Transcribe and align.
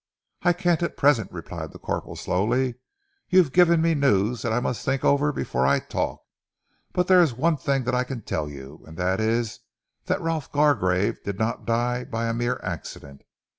"I 0.41 0.53
can't 0.53 0.81
at 0.81 0.97
present," 0.97 1.31
replied 1.31 1.73
the 1.73 1.77
corporal 1.77 2.15
slowly. 2.15 2.73
"You've 3.29 3.51
given 3.53 3.83
me 3.83 3.93
news 3.93 4.41
that 4.41 4.51
I 4.51 4.59
must 4.59 4.83
think 4.83 5.03
over 5.05 5.31
before 5.31 5.67
I 5.67 5.77
talk. 5.77 6.21
But 6.91 7.05
there 7.05 7.21
is 7.21 7.35
one 7.35 7.55
thing 7.57 7.83
that 7.83 7.93
I 7.93 8.03
can 8.03 8.23
tell 8.23 8.49
you, 8.49 8.83
and 8.87 8.97
that 8.97 9.19
is 9.19 9.59
that 10.05 10.19
Rolf 10.19 10.51
Gargrave 10.51 11.21
did 11.21 11.37
not 11.37 11.67
die 11.67 12.03
by 12.03 12.25
a 12.27 12.33
mere 12.33 12.59
accident. 12.63 13.21